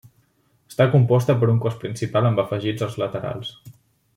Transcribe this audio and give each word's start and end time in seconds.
Està 0.71 0.87
composta 0.95 1.35
per 1.43 1.49
un 1.55 1.59
cos 1.67 1.77
principal 1.83 2.31
amb 2.31 2.41
afegits 2.45 2.87
als 2.87 2.99
laterals. 3.03 3.57